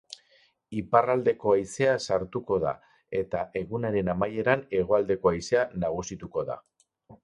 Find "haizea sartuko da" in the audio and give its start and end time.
1.57-2.73